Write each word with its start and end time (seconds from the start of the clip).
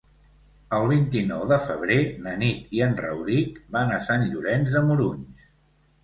El 0.75 0.83
vint-i-nou 0.91 1.41
de 1.49 1.57
febrer 1.65 1.97
na 2.27 2.33
Nit 2.43 2.71
i 2.77 2.81
en 2.85 2.95
Rauric 3.01 3.59
van 3.75 3.93
a 3.97 4.01
Sant 4.07 4.25
Llorenç 4.31 4.73
de 4.77 4.83
Morunys. 4.89 5.45